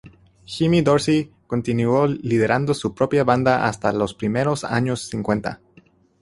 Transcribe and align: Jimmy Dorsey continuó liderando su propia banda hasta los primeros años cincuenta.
Jimmy 0.47 0.81
Dorsey 0.81 1.31
continuó 1.45 2.07
liderando 2.07 2.73
su 2.73 2.95
propia 2.95 3.23
banda 3.23 3.67
hasta 3.67 3.93
los 3.93 4.15
primeros 4.15 4.63
años 4.63 5.01
cincuenta. 5.03 5.61